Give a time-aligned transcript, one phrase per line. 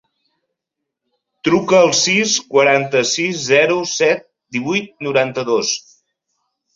[1.47, 4.23] Truca al sis, quaranta-sis, zero, set,
[4.57, 5.75] divuit, noranta-dos.